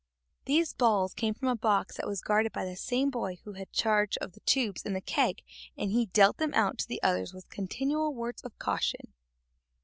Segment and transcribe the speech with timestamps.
[0.45, 3.71] These balls came from a box that was guarded by the same boy who had
[3.71, 5.43] charge of the tubes and the keg,
[5.77, 9.13] and he dealt them out to the others with continual words of caution.